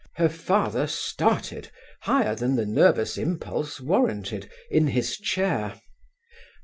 Her 0.15 0.29
father 0.29 0.87
started 0.87 1.69
higher 1.99 2.33
than 2.33 2.55
the 2.55 2.65
nervous 2.65 3.19
impulse 3.19 3.79
warranted 3.79 4.49
in 4.71 4.87
his 4.87 5.15
chair. 5.15 5.79